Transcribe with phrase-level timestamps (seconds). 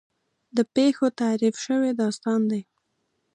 [0.55, 2.61] د پېښو تحریف شوی داستان دی.